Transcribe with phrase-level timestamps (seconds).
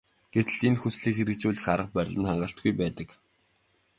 [0.33, 3.09] Гэтэл энэ хүслийг хэрэгжүүлэх арга барил нь хангалтгүй байдаг.